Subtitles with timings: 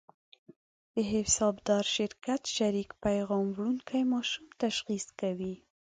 [0.93, 5.55] د حسابدار شرکت شریک پیغام وړونکي ماشوم تشخیص کوي.